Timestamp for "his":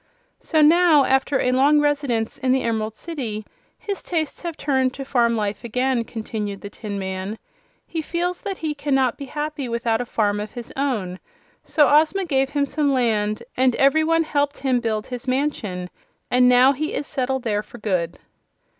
3.77-4.01, 10.53-10.73, 15.05-15.27